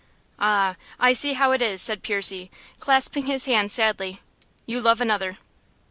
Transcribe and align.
"Ah! 0.39 0.77
I 0.99 1.13
see 1.13 1.33
how 1.33 1.51
it 1.51 1.61
is," 1.61 1.79
said 1.79 2.01
Percy, 2.01 2.49
clasping 2.79 3.27
his 3.27 3.45
hands 3.45 3.73
sadly. 3.73 4.19
"You 4.65 4.81
love 4.81 4.99
another." 4.99 5.37